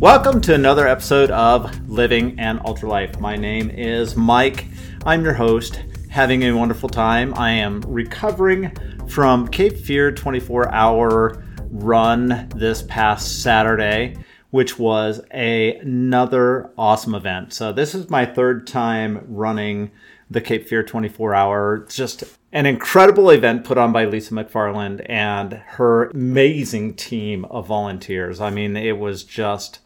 [0.00, 3.20] Welcome to another episode of Living an Ultra Life.
[3.20, 4.64] My name is Mike.
[5.04, 7.34] I'm your host, having a wonderful time.
[7.34, 8.74] I am recovering
[9.08, 14.16] from Cape Fear 24 hour run this past Saturday,
[14.48, 17.52] which was a, another awesome event.
[17.52, 19.90] So, this is my third time running
[20.30, 21.74] the Cape Fear 24 hour.
[21.84, 27.66] It's just an incredible event put on by Lisa McFarland and her amazing team of
[27.66, 28.40] volunteers.
[28.40, 29.80] I mean, it was just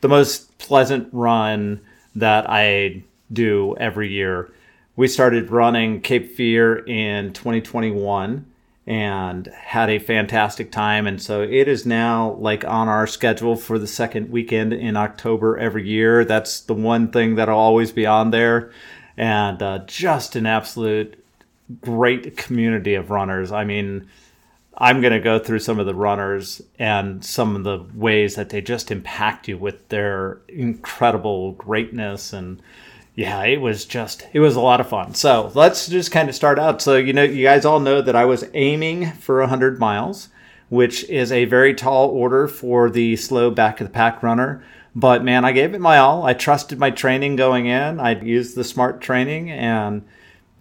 [0.00, 1.80] the most pleasant run
[2.14, 4.50] that I do every year.
[4.96, 8.46] We started running Cape Fear in 2021
[8.86, 11.06] and had a fantastic time.
[11.06, 15.56] And so it is now like on our schedule for the second weekend in October
[15.56, 16.24] every year.
[16.24, 18.72] That's the one thing that'll always be on there.
[19.16, 21.22] And uh, just an absolute
[21.80, 23.52] great community of runners.
[23.52, 24.08] I mean,
[24.80, 28.48] I'm going to go through some of the runners and some of the ways that
[28.48, 32.62] they just impact you with their incredible greatness and
[33.14, 35.14] yeah, it was just it was a lot of fun.
[35.14, 36.80] So let's just kind of start out.
[36.80, 40.30] So you know, you guys all know that I was aiming for 100 miles,
[40.70, 44.64] which is a very tall order for the slow back of the pack runner.
[44.94, 46.24] But man, I gave it my all.
[46.24, 48.00] I trusted my training going in.
[48.00, 50.02] I used the smart training and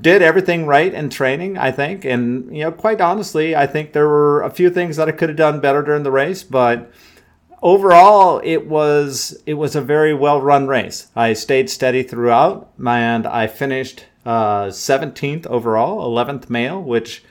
[0.02, 2.05] did everything right in training, I think.
[2.05, 5.30] And, you know, quite honestly, I think there were a few things that I could
[5.30, 6.92] have done better during the race, but
[7.61, 11.08] overall it was it was a very well run race.
[11.16, 17.23] I stayed steady throughout and I finished uh, 17th overall, 11th male, which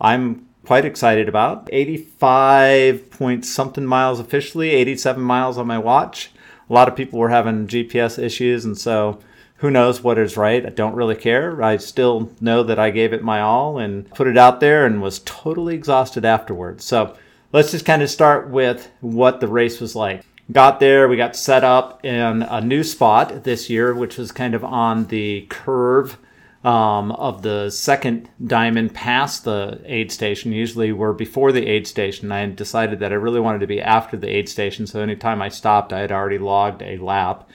[0.00, 1.68] I'm quite excited about.
[1.72, 6.30] 85 point something miles officially, 87 miles on my watch.
[6.70, 9.18] A lot of people were having GPS issues and so
[9.62, 10.66] who knows what is right?
[10.66, 11.62] I don't really care.
[11.62, 15.00] I still know that I gave it my all and put it out there and
[15.00, 16.84] was totally exhausted afterwards.
[16.84, 17.16] So
[17.52, 20.24] let's just kind of start with what the race was like.
[20.50, 24.56] Got there, we got set up in a new spot this year, which was kind
[24.56, 26.18] of on the curve
[26.64, 30.50] um, of the second diamond past the aid station.
[30.50, 32.32] Usually we're before the aid station.
[32.32, 35.50] I decided that I really wanted to be after the aid station, so anytime I
[35.50, 37.48] stopped, I had already logged a lap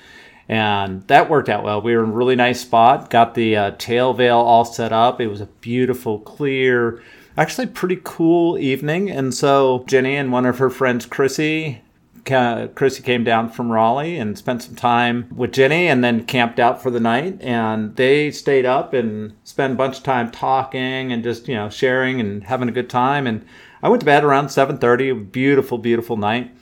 [0.50, 1.81] and that worked out well.
[1.81, 3.09] We were in a really nice spot.
[3.09, 5.19] Got the uh, tail veil all set up.
[5.19, 7.02] It was a beautiful, clear,
[7.35, 9.09] actually pretty cool evening.
[9.12, 11.81] And so Jenny and one of her friends, Chrissy,
[12.25, 16.81] Chrissy came down from Raleigh and spent some time with Jenny and then camped out
[16.81, 17.41] for the night.
[17.41, 21.69] And they stayed up and spent a bunch of time talking and just, you know,
[21.69, 23.28] sharing and having a good time.
[23.28, 23.46] And
[23.81, 25.31] I went to bed around 7.30.
[25.31, 26.53] Beautiful, beautiful night.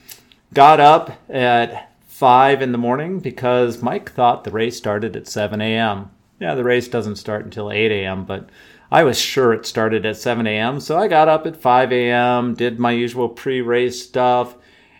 [0.53, 5.59] Got up at five in the morning because Mike thought the race started at 7
[5.59, 6.09] a.m.
[6.39, 8.49] Yeah, the race doesn't start until 8 a.m., but
[8.89, 10.79] I was sure it started at 7 a.m.
[10.79, 14.55] So I got up at 5 a.m., did my usual pre race stuff.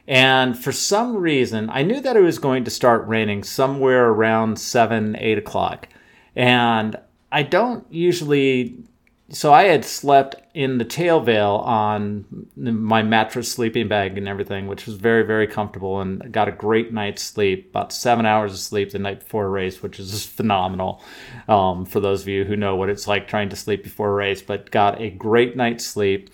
[0.05, 4.59] And for some reason, I knew that it was going to start raining somewhere around
[4.59, 5.87] 7, 8 o'clock.
[6.35, 6.97] And
[7.31, 8.83] I don't usually
[9.29, 14.67] so I had slept in the tail veil on my mattress sleeping bag and everything,
[14.67, 18.59] which was very, very comfortable and got a great night's sleep, about seven hours of
[18.59, 21.01] sleep the night before a race, which is just phenomenal
[21.47, 24.13] um, for those of you who know what it's like trying to sleep before a
[24.13, 26.29] race, but got a great night's sleep.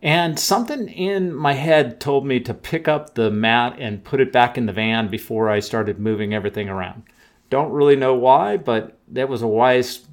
[0.00, 4.32] And something in my head told me to pick up the mat and put it
[4.32, 7.04] back in the van before I started moving everything around.
[7.50, 10.06] Don't really know why, but that was a wise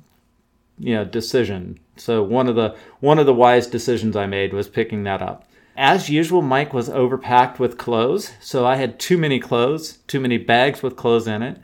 [0.80, 4.68] you know decision so one of the one of the wise decisions I made was
[4.68, 5.46] picking that up.
[5.76, 10.38] As usual, Mike was overpacked with clothes, so I had too many clothes, too many
[10.38, 11.58] bags with clothes in it.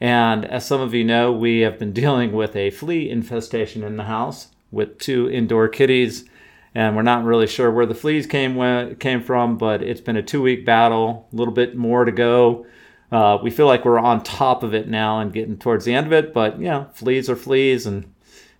[0.00, 3.96] And as some of you know, we have been dealing with a flea infestation in
[3.96, 6.28] the house with two indoor kitties,
[6.74, 10.22] and we're not really sure where the fleas came came from, but it's been a
[10.22, 12.66] two week battle, a little bit more to go.
[13.10, 16.06] Uh, we feel like we're on top of it now and getting towards the end
[16.06, 18.12] of it, but you know, fleas are fleas, and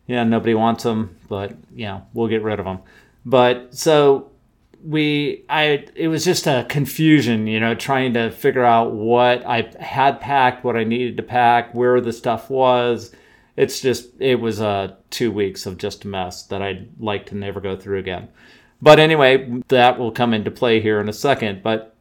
[0.06, 2.80] yeah, nobody wants them, but yeah, we'll get rid of them.
[3.24, 4.30] But so
[4.84, 9.72] we, I, it was just a confusion, you know, trying to figure out what I
[9.80, 13.12] had packed, what I needed to pack, where the stuff was.
[13.56, 17.34] It's just, it was uh, two weeks of just a mess that I'd like to
[17.34, 18.28] never go through again.
[18.80, 21.62] But anyway, that will come into play here in a second.
[21.62, 21.95] But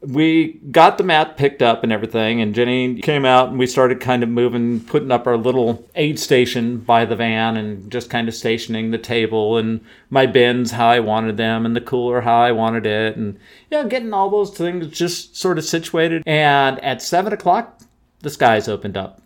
[0.00, 4.00] we got the mat picked up and everything, and Jenny came out and we started
[4.00, 8.28] kind of moving, putting up our little aid station by the van and just kind
[8.28, 12.40] of stationing the table and my bins how I wanted them and the cooler how
[12.40, 13.38] I wanted it, and
[13.70, 16.22] yeah, getting all those things just sort of situated.
[16.26, 17.80] And at seven o'clock,
[18.20, 19.22] the skies opened up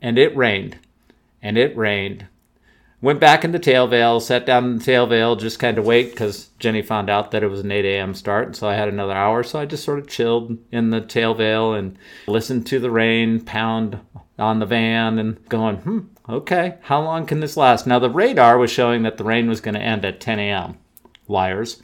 [0.00, 0.78] and it rained
[1.42, 2.26] and it rained.
[3.00, 7.10] Went back into Tailvale, sat down in Tailvale, just kind of wait because Jenny found
[7.10, 8.14] out that it was an 8 a.m.
[8.14, 8.46] start.
[8.46, 9.42] And so I had another hour.
[9.42, 14.00] So I just sort of chilled in the Tailvale and listened to the rain pound
[14.38, 17.86] on the van and going, hmm, okay, how long can this last?
[17.86, 20.78] Now, the radar was showing that the rain was going to end at 10 a.m.
[21.28, 21.82] Liars.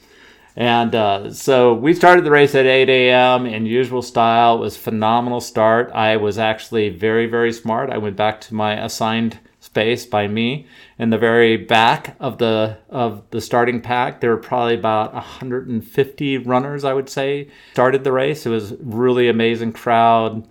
[0.54, 3.46] And uh, so we started the race at 8 a.m.
[3.46, 4.56] in usual style.
[4.56, 5.90] It was phenomenal start.
[5.94, 7.90] I was actually very, very smart.
[7.90, 9.38] I went back to my assigned
[9.72, 10.66] space by me
[10.98, 14.20] in the very back of the of the starting pack.
[14.20, 18.44] There were probably about 150 runners, I would say, started the race.
[18.44, 20.46] It was really amazing crowd.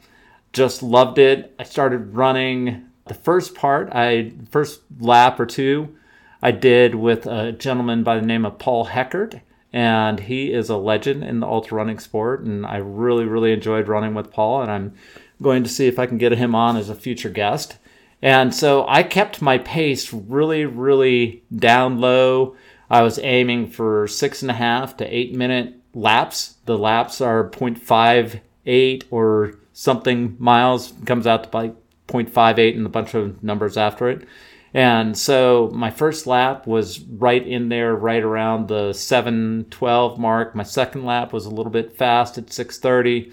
[0.54, 1.54] Just loved it.
[1.60, 3.90] I started running the first part.
[3.94, 5.96] I first lap or two.
[6.42, 9.42] I did with a gentleman by the name of Paul Heckert
[9.72, 12.42] and he is a legend in the ultra running sport.
[12.42, 14.94] And I really, really enjoyed running with Paul, and I'm
[15.42, 17.78] going to see if I can get him on as a future guest.
[18.22, 22.56] And so I kept my pace really, really down low.
[22.90, 26.56] I was aiming for six and a half to eight minute laps.
[26.66, 31.76] The laps are 0.58 or something miles, comes out to like
[32.08, 34.28] 0.58 and a bunch of numbers after it.
[34.74, 40.56] And so my first lap was right in there, right around the 712 mark.
[40.56, 43.32] My second lap was a little bit fast at 630.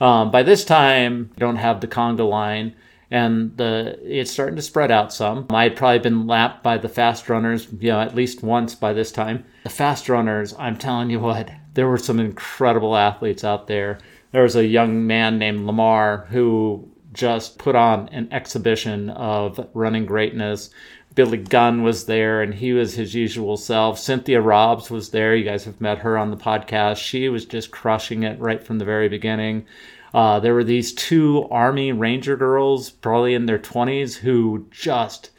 [0.00, 2.74] Um, by this time, I don't have the conga line
[3.10, 5.46] and the it's starting to spread out some.
[5.50, 8.92] I had probably been lapped by the fast runners, you know, at least once by
[8.92, 9.44] this time.
[9.64, 13.98] The fast runners, I'm telling you what, there were some incredible athletes out there.
[14.32, 20.06] There was a young man named Lamar who just put on an exhibition of running
[20.06, 20.70] greatness.
[21.16, 23.98] Billy Gunn was there and he was his usual self.
[23.98, 25.34] Cynthia Robbs was there.
[25.34, 26.98] You guys have met her on the podcast.
[26.98, 29.66] She was just crushing it right from the very beginning.
[30.12, 35.30] Uh, there were these two Army Ranger girls, probably in their 20s, who just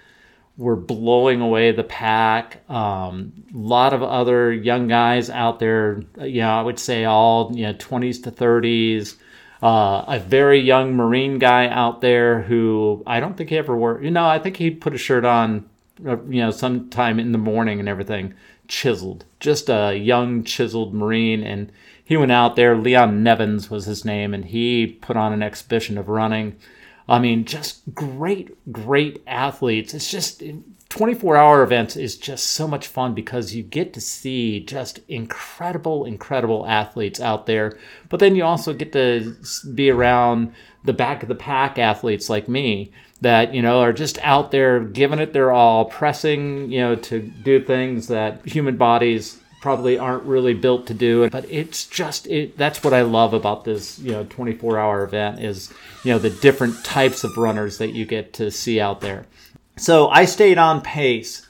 [0.58, 2.62] were blowing away the pack.
[2.70, 7.52] A um, lot of other young guys out there, you know, I would say all,
[7.54, 9.16] you know, 20s to 30s
[9.62, 14.02] uh, a very young Marine guy out there who I don't think he ever wore.
[14.02, 15.70] You know, I think he put a shirt on,
[16.06, 18.34] uh, you know, sometime in the morning and everything.
[18.68, 21.72] Chiseled, just a young chiseled Marine, and
[22.04, 22.76] he went out there.
[22.76, 26.58] Leon Nevins was his name, and he put on an exhibition of running.
[27.08, 29.94] I mean, just great, great athletes.
[29.94, 30.42] It's just
[30.92, 36.06] 24 hour events is just so much fun because you get to see just incredible,
[36.06, 37.78] incredible athletes out there.
[38.10, 39.36] But then you also get to
[39.74, 40.54] be around
[40.84, 44.82] the back of the pack athletes like me that, you know, are just out there
[44.82, 50.24] giving it their all, pressing, you know, to do things that human bodies probably aren't
[50.24, 54.12] really built to do but it's just it that's what i love about this you
[54.12, 55.72] know 24 hour event is
[56.04, 59.26] you know the different types of runners that you get to see out there
[59.78, 61.48] so I stayed on pace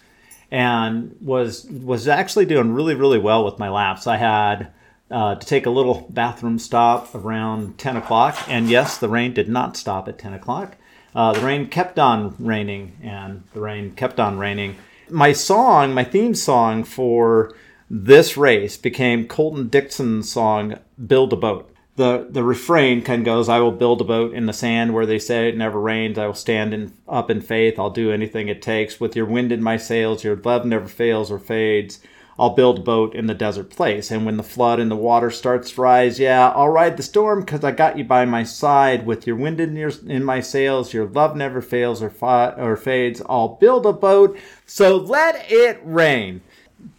[0.50, 4.08] and was was actually doing really really well with my laps.
[4.08, 4.72] I had
[5.10, 9.50] uh, to take a little bathroom stop around 10 o'clock, and yes, the rain did
[9.50, 10.78] not stop at 10 o'clock.
[11.14, 14.78] Uh, the rain kept on raining, and the rain kept on raining.
[15.10, 17.54] My song, my theme song for
[17.94, 23.50] this race became Colton Dixon's song "Build a Boat." the the refrain kind of goes,
[23.50, 26.18] "I will build a boat in the sand where they say it never rains.
[26.18, 27.78] I will stand in, up in faith.
[27.78, 29.00] I'll do anything it takes.
[29.00, 32.00] With your wind in my sails, your love never fails or fades.
[32.40, 34.10] I'll build a boat in the desert place.
[34.10, 37.42] And when the flood and the water starts to rise, yeah, I'll ride the storm
[37.42, 39.06] because I got you by my side.
[39.06, 42.78] With your wind in your in my sails, your love never fails or fi- or
[42.78, 43.22] fades.
[43.28, 44.40] I'll build a boat.
[44.66, 46.42] So let it rain."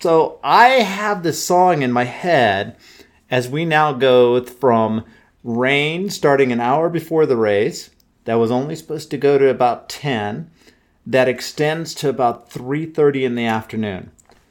[0.01, 2.77] So I have this song in my head
[3.31, 5.05] as we now go from
[5.43, 7.91] rain starting an hour before the race
[8.25, 10.51] that was only supposed to go to about 10
[11.07, 14.11] that extends to about 3:30 in the afternoon.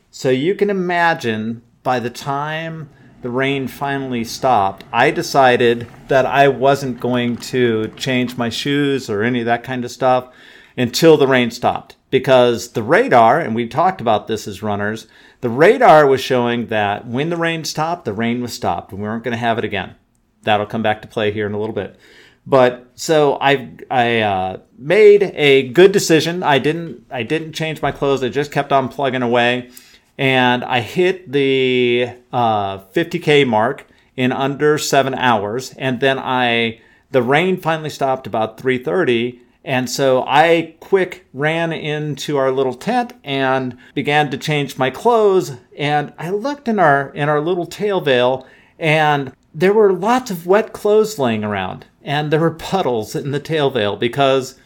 [0.09, 2.89] So you can imagine by the time
[3.21, 9.21] the rain finally stopped, I decided that I wasn't going to change my shoes or
[9.21, 10.29] any of that kind of stuff
[10.77, 15.07] until the rain stopped because the radar and we talked about this as runners
[15.41, 19.07] the radar was showing that when the rain stopped, the rain was stopped, and we
[19.07, 19.95] weren't going to have it again.
[20.43, 21.99] That'll come back to play here in a little bit.
[22.45, 26.41] But so I I uh, made a good decision.
[26.41, 28.23] I didn't I didn't change my clothes.
[28.23, 29.69] I just kept on plugging away,
[30.17, 35.73] and I hit the uh, 50k mark in under seven hours.
[35.77, 42.37] And then I the rain finally stopped about 3:30, and so I quick ran into
[42.37, 45.53] our little tent and began to change my clothes.
[45.77, 48.47] And I looked in our in our little tail veil,
[48.79, 51.85] and there were lots of wet clothes laying around.
[52.03, 54.59] And there were puddles in the tail veil because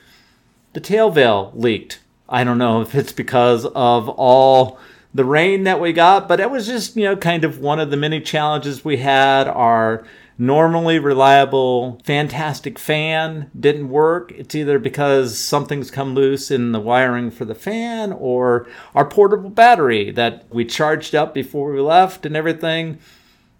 [0.72, 4.80] the tail veil leaked I don't know if it's because of all
[5.14, 7.92] the rain that we got, but it was just, you know, kind of one of
[7.92, 9.48] the many challenges we had.
[9.48, 10.06] Our
[10.38, 14.32] normally reliable, fantastic fan didn't work.
[14.34, 19.50] It's either because something's come loose in the wiring for the fan or our portable
[19.50, 23.00] battery that we charged up before we left and everything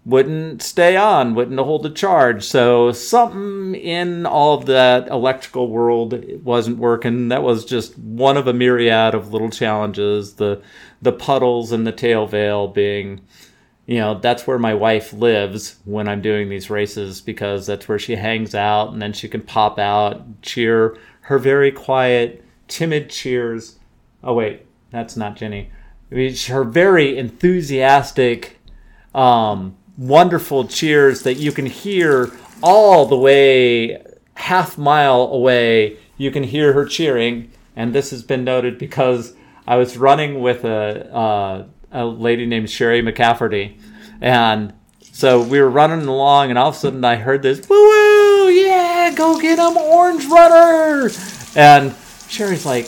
[0.06, 2.44] wouldn't stay on, wouldn't hold the charge.
[2.44, 7.28] So something in all of that electrical world wasn't working.
[7.28, 10.34] That was just one of a myriad of little challenges.
[10.34, 10.62] The
[11.02, 13.20] the puddles and the tail veil being,
[13.86, 18.00] you know, that's where my wife lives when I'm doing these races because that's where
[18.00, 23.78] she hangs out and then she can pop out, cheer her very quiet, timid cheers.
[24.24, 25.70] Oh wait, that's not Jenny.
[26.10, 28.60] Her very enthusiastic
[29.14, 32.30] um, wonderful cheers that you can hear
[32.62, 34.02] all the way
[34.34, 35.96] half mile away.
[36.16, 39.34] You can hear her cheering, and this has been noted because
[39.66, 43.78] I was running with a uh, a lady named Sherry McCafferty,
[44.20, 47.76] and so we were running along, and all of a sudden I heard this woo
[47.76, 51.10] woo, yeah, go get him, orange runner,
[51.54, 51.94] and
[52.28, 52.86] Sherry's like,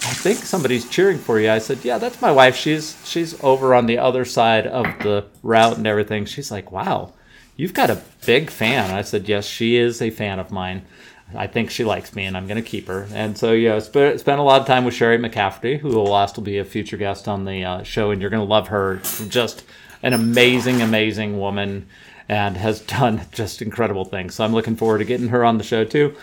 [0.00, 1.50] I think somebody's cheering for you.
[1.50, 2.56] I said, Yeah, that's my wife.
[2.56, 6.24] She's she's over on the other side of the route and everything.
[6.24, 7.14] She's like, Wow,
[7.56, 8.90] you've got a big fan.
[8.94, 10.86] I said, Yes, she is a fan of mine.
[11.34, 13.06] I think she likes me and I'm going to keep her.
[13.12, 16.40] And so, yeah, spent, spent a lot of time with Sherry McCafferty, who will also
[16.40, 18.96] be a future guest on the uh, show, and you're going to love her.
[19.28, 19.64] Just
[20.02, 21.86] an amazing, amazing woman
[22.28, 24.34] and has done just incredible things.
[24.34, 26.14] So I'm looking forward to getting her on the show too.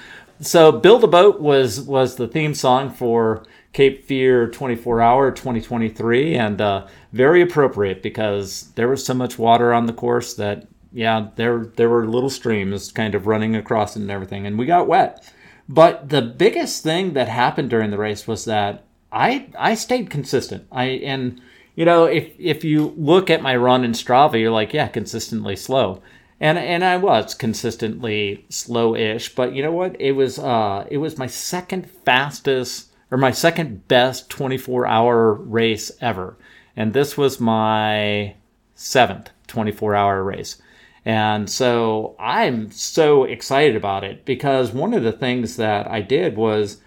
[0.42, 6.36] So Build a Boat was was the theme song for Cape Fear 24 Hour 2023,
[6.36, 11.28] and uh, very appropriate because there was so much water on the course that yeah,
[11.36, 14.88] there there were little streams kind of running across it and everything, and we got
[14.88, 15.30] wet.
[15.68, 20.66] But the biggest thing that happened during the race was that I I stayed consistent.
[20.72, 21.42] I and
[21.76, 25.58] you know if if you look at my run in Strava, you're like yeah, consistently
[25.58, 26.02] slow.
[26.38, 30.00] And, and I was consistently slow-ish, but you know what?
[30.02, 35.92] It was uh, it was my second fastest or my second best 24 hour race
[36.00, 36.38] ever.
[36.76, 38.36] And this was my
[38.76, 40.62] seventh 24 hour race.
[41.06, 46.36] And so I'm so excited about it because one of the things that I did
[46.36, 46.82] was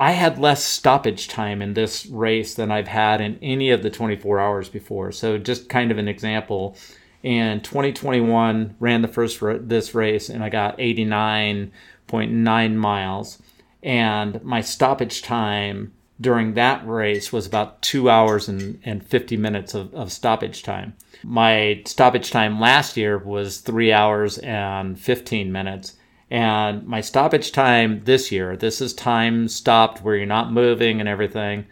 [0.00, 3.90] I had less stoppage time in this race than I've had in any of the
[3.90, 5.12] 24 hours before.
[5.12, 6.76] So just kind of an example,
[7.22, 13.42] in 2021 ran the first this race and I got 89.9 miles
[13.82, 19.74] and my stoppage time during that race was about two hours and, and 50 minutes
[19.74, 20.94] of, of stoppage time.
[21.24, 25.96] My stoppage time last year was three hours and 15 minutes.
[26.30, 31.08] And my stoppage time this year, this is time stopped where you're not moving and
[31.08, 31.66] everything,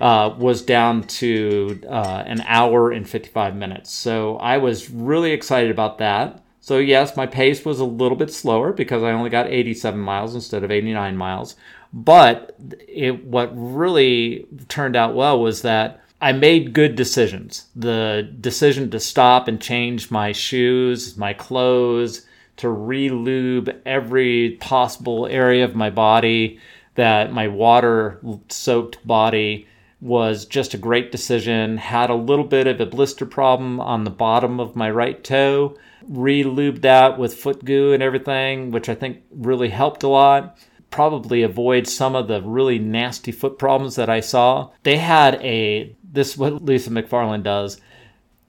[0.00, 3.92] uh, was down to uh, an hour and 55 minutes.
[3.92, 6.42] So I was really excited about that.
[6.60, 10.34] So, yes, my pace was a little bit slower because I only got 87 miles
[10.34, 11.56] instead of 89 miles.
[11.92, 17.66] But it, what really turned out well was that I made good decisions.
[17.76, 22.26] The decision to stop and change my shoes, my clothes,
[22.58, 26.58] to re lube every possible area of my body,
[26.96, 29.66] that my water soaked body
[30.00, 31.76] was just a great decision.
[31.78, 35.76] Had a little bit of a blister problem on the bottom of my right toe
[36.08, 40.58] re-lubed that with foot goo and everything, which I think really helped a lot.
[40.90, 44.70] Probably avoid some of the really nasty foot problems that I saw.
[44.82, 47.80] They had a this what Lisa McFarland does.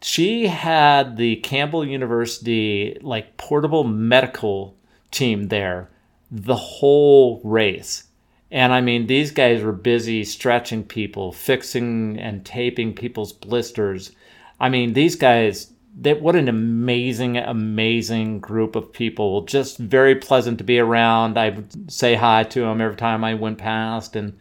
[0.01, 4.75] She had the Campbell University like portable medical
[5.11, 5.89] team there
[6.31, 8.05] the whole race.
[8.51, 14.11] And I mean, these guys were busy stretching people, fixing and taping people's blisters.
[14.59, 19.41] I mean, these guys that what an amazing, amazing group of people.
[19.41, 21.37] Just very pleasant to be around.
[21.37, 24.37] I would say hi to them every time I went past, and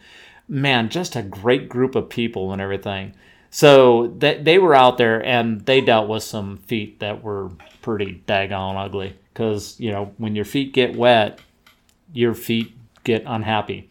[0.49, 3.15] man, just a great group of people and everything.
[3.51, 7.51] So they, they were out there and they dealt with some feet that were
[7.83, 9.17] pretty daggone ugly.
[9.33, 11.41] Because, you know, when your feet get wet,
[12.13, 13.89] your feet get unhappy.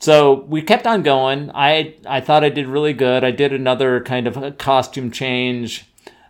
[0.00, 1.50] So we kept on going.
[1.54, 3.24] I I thought I did really good.
[3.24, 5.86] I did another kind of costume change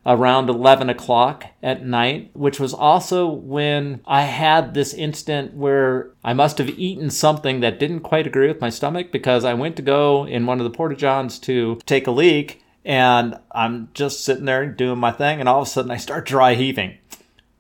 [0.06, 6.34] around 11 o'clock at night, which was also when I had this instant where I
[6.34, 9.82] must have eaten something that didn't quite agree with my stomach because I went to
[9.82, 14.44] go in one of the porta johns to take a leak and I'm just sitting
[14.44, 16.99] there doing my thing and all of a sudden I start dry heaving.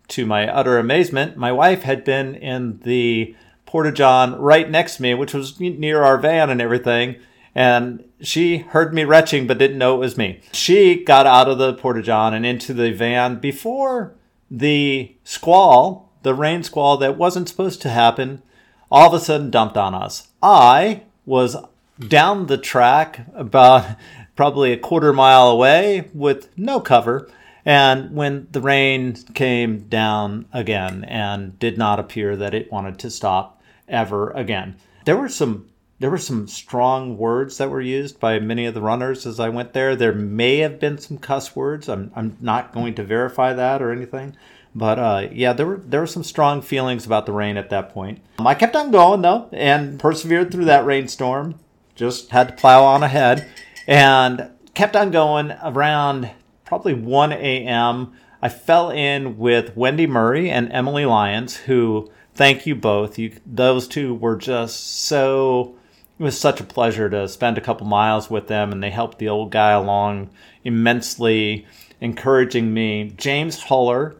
[0.08, 3.34] To my utter amazement, my wife had been in the
[3.64, 7.16] porta john right next to me, which was near our van and everything
[7.54, 10.40] and she heard me retching but didn't know it was me.
[10.52, 14.14] She got out of the porta john and into the van before
[14.50, 18.42] the squall, the rain squall that wasn't supposed to happen,
[18.90, 20.28] all of a sudden dumped on us.
[20.42, 21.56] I was
[21.98, 23.86] down the track about
[24.36, 27.30] probably a quarter mile away with no cover.
[27.64, 33.10] And when the rain came down again and did not appear that it wanted to
[33.10, 35.66] stop ever again, there were some
[36.00, 39.48] there were some strong words that were used by many of the runners as I
[39.48, 39.94] went there.
[39.94, 41.88] There may have been some cuss words.
[41.88, 44.36] I'm, I'm not going to verify that or anything.
[44.74, 47.90] But uh, yeah, there were there were some strong feelings about the rain at that
[47.90, 48.20] point.
[48.40, 51.54] Um, I kept on going though and persevered through that rainstorm.
[51.94, 53.48] Just had to plow on ahead
[53.86, 56.30] and kept on going around
[56.64, 58.14] probably 1 a.m.
[58.42, 63.16] I fell in with Wendy Murray and Emily Lyons, who thank you both.
[63.16, 65.76] You those two were just so
[66.18, 69.18] it was such a pleasure to spend a couple miles with them, and they helped
[69.18, 70.30] the old guy along
[70.62, 71.66] immensely,
[72.00, 73.12] encouraging me.
[73.16, 74.14] James Huller,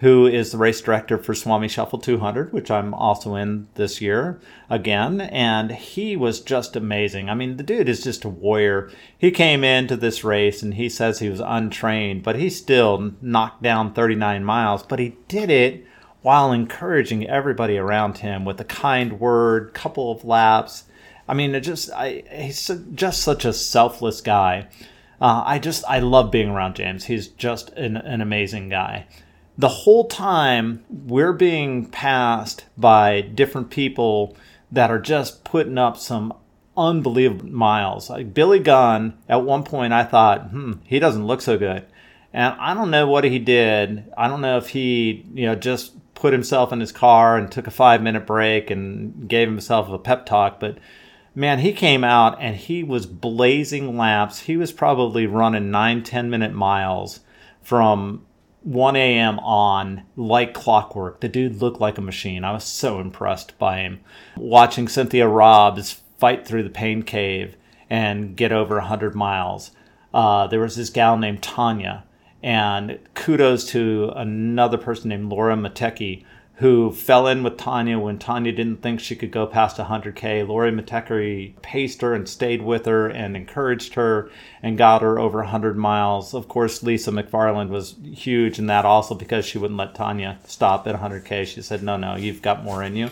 [0.00, 4.40] who is the race director for Swami Shuffle 200, which I'm also in this year
[4.68, 7.30] again, and he was just amazing.
[7.30, 8.90] I mean, the dude is just a warrior.
[9.16, 13.62] He came into this race and he says he was untrained, but he still knocked
[13.62, 15.86] down 39 miles, but he did it
[16.20, 20.84] while encouraging everybody around him with a kind word, couple of laps
[21.28, 24.68] I mean, it just I he's just such a selfless guy.
[25.20, 27.04] Uh, I just I love being around James.
[27.04, 29.06] He's just an, an amazing guy.
[29.58, 34.36] The whole time we're being passed by different people
[34.70, 36.34] that are just putting up some
[36.76, 38.10] unbelievable miles.
[38.10, 41.86] Like Billy Gunn, at one point I thought, hmm, he doesn't look so good.
[42.32, 44.12] And I don't know what he did.
[44.16, 47.66] I don't know if he, you know, just put himself in his car and took
[47.66, 50.76] a five minute break and gave himself a pep talk, but
[51.36, 54.40] man, he came out and he was blazing laps.
[54.40, 57.20] He was probably running nine, 10 minute miles
[57.62, 58.26] from
[58.62, 59.38] 1 a.m.
[59.40, 61.20] on like clockwork.
[61.20, 62.42] The dude looked like a machine.
[62.42, 64.00] I was so impressed by him.
[64.36, 67.56] Watching Cynthia Robbs fight through the pain cave
[67.90, 69.70] and get over 100 miles.
[70.12, 72.04] Uh, there was this gal named Tanya,
[72.42, 76.24] and kudos to another person named Laura Matecki
[76.56, 80.48] who fell in with Tanya when Tanya didn't think she could go past 100K.
[80.48, 84.30] Lori Mateckery paced her and stayed with her and encouraged her
[84.62, 86.32] and got her over 100 miles.
[86.32, 90.86] Of course, Lisa McFarland was huge in that also because she wouldn't let Tanya stop
[90.86, 91.46] at 100K.
[91.46, 93.10] She said, no, no, you've got more in you.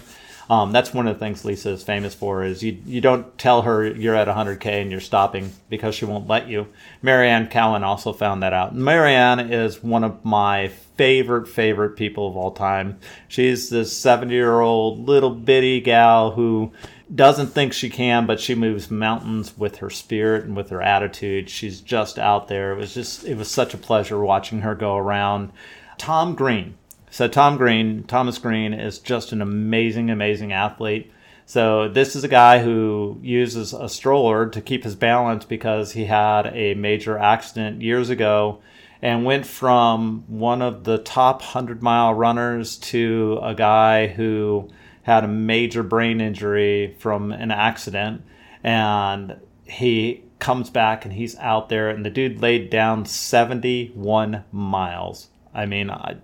[0.50, 3.62] Um, that's one of the things Lisa is famous for is you you don't tell
[3.62, 6.66] her you're at 100k and you're stopping because she won't let you.
[7.02, 8.74] Marianne Cowan also found that out.
[8.74, 12.98] Marianne is one of my favorite favorite people of all time.
[13.26, 16.72] She's this 70 year old little bitty gal who
[17.14, 21.50] doesn't think she can, but she moves mountains with her spirit and with her attitude.
[21.50, 22.72] She's just out there.
[22.72, 25.52] It was just it was such a pleasure watching her go around.
[25.96, 26.74] Tom Green
[27.14, 31.12] so Tom Green, Thomas Green is just an amazing, amazing athlete.
[31.46, 36.07] So this is a guy who uses a stroller to keep his balance because he
[36.07, 38.62] had a major accident years ago
[39.00, 44.68] and went from one of the top 100 mile runners to a guy who
[45.05, 48.22] had a major brain injury from an accident
[48.64, 55.29] and he comes back and he's out there and the dude laid down 71 miles.
[55.55, 56.16] I mean, I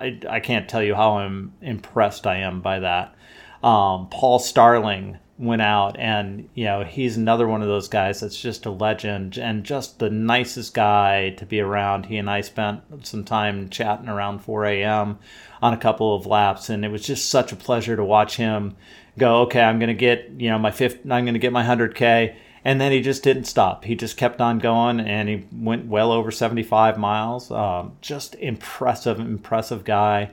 [0.00, 3.14] I, I can't tell you how I'm impressed I am by that.
[3.62, 8.40] Um, Paul Starling went out, and you know he's another one of those guys that's
[8.40, 12.06] just a legend and just the nicest guy to be around.
[12.06, 15.18] He and I spent some time chatting around 4 a.m.
[15.62, 18.76] on a couple of laps, and it was just such a pleasure to watch him
[19.18, 19.42] go.
[19.42, 21.00] Okay, I'm gonna get you know my fifth.
[21.10, 23.84] I'm gonna get my 100k and then he just didn't stop.
[23.84, 27.50] He just kept on going, and he went well over 75 miles.
[27.50, 30.30] Um, just impressive, impressive guy.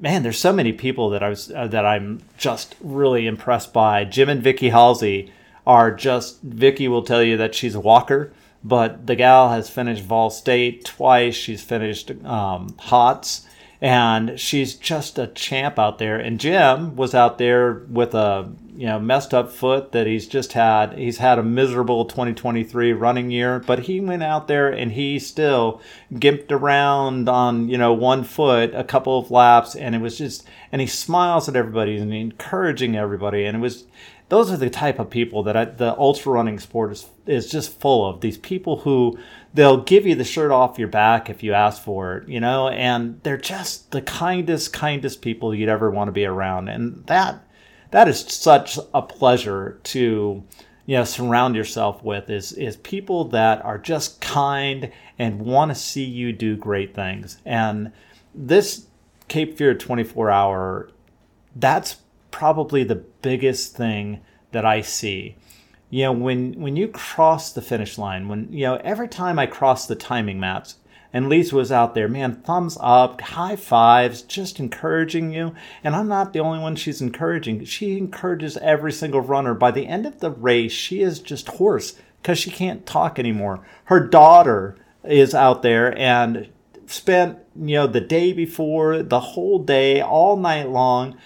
[0.00, 4.04] Man, there's so many people that I was uh, that I'm just really impressed by.
[4.04, 5.32] Jim and Vicky Halsey
[5.66, 6.40] are just.
[6.42, 8.32] Vicky will tell you that she's a walker,
[8.64, 11.36] but the gal has finished Vol State twice.
[11.36, 13.46] She's finished um, HOTS
[13.82, 16.16] and she's just a champ out there.
[16.16, 20.52] And Jim was out there with a you know messed up foot that he's just
[20.52, 20.94] had.
[20.94, 25.80] He's had a miserable 2023 running year, but he went out there and he still
[26.12, 30.46] gimped around on you know one foot a couple of laps, and it was just
[30.70, 33.84] and he smiles at everybody and encouraging everybody, and it was
[34.28, 37.78] those are the type of people that I, the ultra running sport is is just
[37.78, 38.22] full of.
[38.22, 39.18] These people who
[39.52, 42.68] they'll give you the shirt off your back if you ask for it, you know,
[42.68, 47.44] and they're just the kindest, kindest people you'd ever want to be around, and that
[47.92, 50.42] that is such a pleasure to
[50.86, 55.74] you know surround yourself with is is people that are just kind and want to
[55.74, 57.38] see you do great things.
[57.44, 57.92] And
[58.34, 58.86] this
[59.28, 60.90] cape fear 24 hour
[61.54, 61.96] that's
[62.30, 65.36] probably the biggest thing that i see.
[65.90, 69.46] You know when when you cross the finish line when you know every time i
[69.46, 70.76] cross the timing mats
[71.12, 75.54] and Lisa was out there, man, thumbs up, high fives, just encouraging you.
[75.84, 77.64] And I'm not the only one she's encouraging.
[77.64, 79.52] She encourages every single runner.
[79.52, 83.60] By the end of the race, she is just hoarse because she can't talk anymore.
[83.84, 86.48] Her daughter is out there and
[86.86, 91.16] spent, you know, the day before, the whole day, all night long,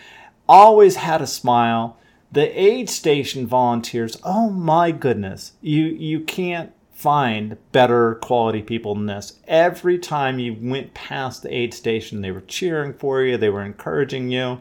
[0.48, 1.96] always had a smile.
[2.32, 9.04] The aid station volunteers, oh my goodness, you you can't find better quality people than
[9.04, 9.38] this.
[9.46, 13.62] Every time you went past the aid station, they were cheering for you, they were
[13.62, 14.60] encouraging you.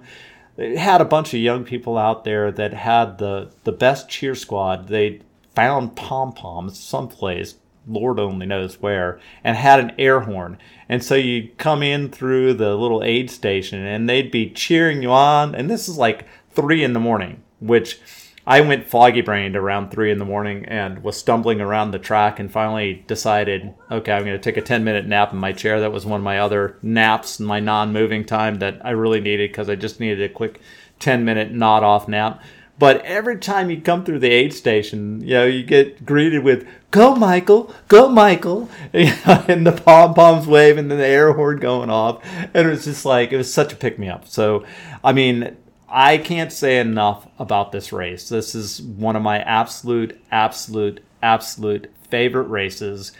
[0.57, 4.35] They had a bunch of young people out there that had the, the best cheer
[4.35, 4.89] squad.
[4.89, 5.21] They
[5.55, 7.55] found pom poms someplace,
[7.87, 10.57] Lord only knows where, and had an air horn.
[10.89, 15.11] And so you'd come in through the little aid station and they'd be cheering you
[15.11, 15.55] on.
[15.55, 18.01] And this is like three in the morning, which
[18.47, 22.39] I went foggy brained around three in the morning and was stumbling around the track
[22.39, 25.79] and finally decided, okay, I'm going to take a 10 minute nap in my chair.
[25.79, 29.49] That was one of my other naps, my non moving time that I really needed
[29.49, 30.61] because I just needed a quick
[30.99, 32.41] 10 minute nod off nap.
[32.77, 36.67] But every time you come through the aid station, you know, you get greeted with
[36.91, 37.73] "Go, Michael!
[37.87, 42.21] Go, Michael!" and the pom poms wave and the air horn going off,
[42.53, 44.27] and it was just like it was such a pick me up.
[44.27, 44.65] So,
[45.05, 45.55] I mean,
[45.97, 48.27] I can't say enough about this race.
[48.27, 53.13] This is one of my absolute, absolute, absolute favorite races.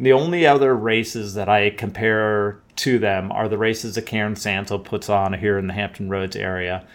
[0.00, 4.78] The only other races that I compare to them are the races that Karen Santo
[4.78, 6.86] puts on here in the Hampton Roads area.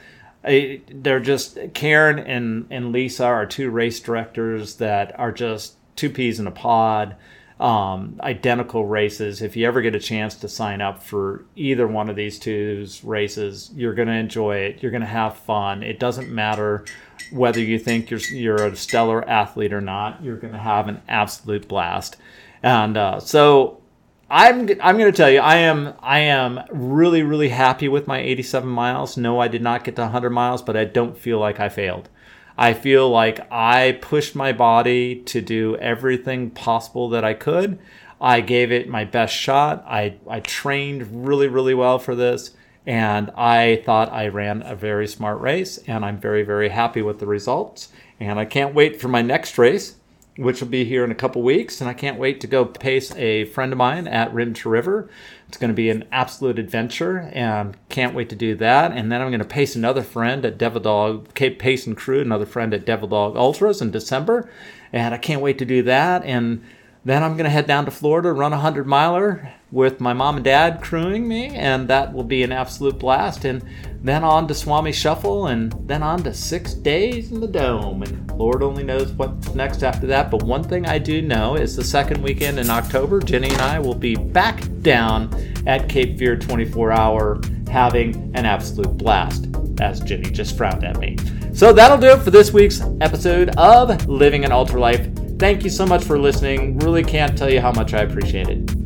[0.44, 6.10] I, they're just Karen and, and Lisa are two race directors that are just two
[6.10, 7.16] peas in a pod
[7.60, 9.42] um, identical races.
[9.42, 12.88] If you ever get a chance to sign up for either one of these two
[13.04, 14.82] races, you're going to enjoy it.
[14.82, 15.82] You're going to have fun.
[15.82, 16.86] It doesn't matter
[17.32, 20.24] whether you think you're you're a stellar athlete or not.
[20.24, 22.18] You're going to have an absolute blast.
[22.62, 23.82] And uh, so
[24.30, 28.20] I'm I'm going to tell you I am I am really really happy with my
[28.20, 29.18] 87 miles.
[29.18, 32.10] No, I did not get to 100 miles, but I don't feel like I failed.
[32.58, 37.78] I feel like I pushed my body to do everything possible that I could.
[38.20, 39.86] I gave it my best shot.
[39.88, 42.52] I, I trained really, really well for this.
[42.88, 45.78] And I thought I ran a very smart race.
[45.88, 47.90] And I'm very, very happy with the results.
[48.20, 49.98] And I can't wait for my next race,
[50.38, 51.82] which will be here in a couple weeks.
[51.82, 55.10] And I can't wait to go pace a friend of mine at Rim to River.
[55.48, 58.92] It's going to be an absolute adventure and can't wait to do that.
[58.92, 62.22] And then I'm going to pace another friend at Devil Dog, Cape Pace and Crew,
[62.22, 64.50] another friend at Devil Dog Ultras in December.
[64.94, 66.24] And I can't wait to do that.
[66.24, 66.64] And
[67.08, 70.36] then I'm going to head down to Florida, run a 100 miler with my mom
[70.36, 73.46] and dad crewing me, and that will be an absolute blast.
[73.46, 73.64] And
[74.02, 78.04] then on to Swami Shuffle, and then on to six days in the Dome.
[78.04, 80.30] And Lord only knows what's next after that.
[80.30, 83.80] But one thing I do know is the second weekend in October, Jenny and I
[83.80, 85.34] will be back down
[85.66, 87.42] at Cape Fear 24 Hour
[87.72, 89.48] having an absolute blast,
[89.80, 91.16] as Jenny just frowned at me.
[91.54, 95.08] So that'll do it for this week's episode of Living an Ultra Life.
[95.40, 96.80] Thank you so much for listening.
[96.80, 98.77] Really can't tell you how much I appreciate it.